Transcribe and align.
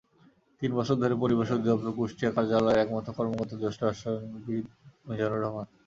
তিন 0.61 0.71
বছর 0.77 0.95
ধরে 1.03 1.15
পরিবেশ 1.23 1.47
অধিদপ্তর 1.51 1.95
কুষ্টিয়া 1.97 2.31
কার্যালয়ের 2.35 2.81
একমাত্র 2.83 3.09
কর্মকর্তা 3.17 3.55
জ্যেষ্ঠ 3.61 3.79
রসায়নবিদ 3.83 4.65
মিজানুর 5.07 5.43
রহমান। 5.43 5.67